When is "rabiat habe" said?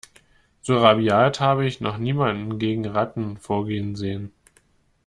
0.79-1.63